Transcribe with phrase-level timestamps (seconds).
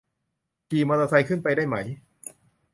[0.69, 1.75] ขี่มอเตอร์ไซค์ขึ้นไปได้ไหม